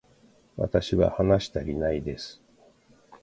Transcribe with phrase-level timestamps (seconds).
[0.57, 2.41] 私は話したりないです